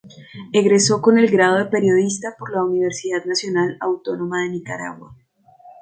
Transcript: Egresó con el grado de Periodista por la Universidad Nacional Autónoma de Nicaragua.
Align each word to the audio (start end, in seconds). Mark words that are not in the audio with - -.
Egresó 0.51 0.99
con 0.99 1.19
el 1.19 1.29
grado 1.29 1.59
de 1.59 1.65
Periodista 1.65 2.35
por 2.39 2.51
la 2.55 2.63
Universidad 2.63 3.23
Nacional 3.25 3.77
Autónoma 3.79 4.41
de 4.41 4.49
Nicaragua. 4.49 5.15